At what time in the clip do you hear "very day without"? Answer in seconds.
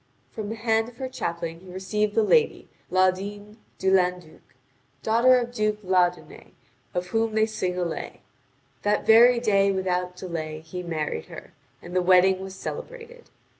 9.05-10.15